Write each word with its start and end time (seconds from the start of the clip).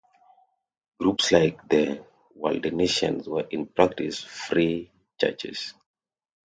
Groups 0.99 1.31
like 1.31 1.69
the 1.69 2.03
Waldensians 2.35 3.27
were 3.27 3.45
in 3.51 3.67
practice 3.67 4.19
free 4.23 4.89
churches. 5.19 5.75